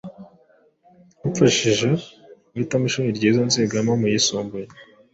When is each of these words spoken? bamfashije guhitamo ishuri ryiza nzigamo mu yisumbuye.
bamfashije 1.19 1.89
guhitamo 2.51 2.85
ishuri 2.89 3.09
ryiza 3.17 3.41
nzigamo 3.49 3.91
mu 4.01 4.07
yisumbuye. 4.11 4.67